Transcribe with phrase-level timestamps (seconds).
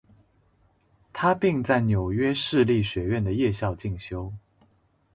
[1.13, 4.33] 他并在纽约市立学院的夜校进修。